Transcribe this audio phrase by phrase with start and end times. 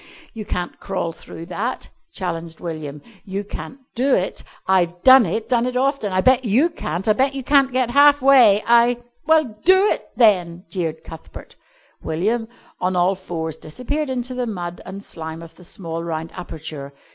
[0.33, 4.43] "You can't crawl through that," challenged William, "you can't do it.
[4.65, 6.11] I've done it, done it often.
[6.11, 7.07] I bet you can't.
[7.07, 8.63] I bet you can't get halfway.
[8.65, 11.55] I" "Well, do it, then!" jeered Cuthbert.
[12.01, 12.47] William,
[12.79, 16.95] on all fours, disappeared into the mud and slime of the small round aperture.